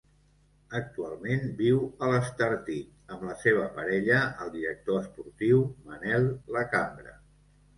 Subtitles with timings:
[0.77, 7.15] Actualment viu a l'Estartit, amb la seva parella, el director esportiu Manel Lacambra.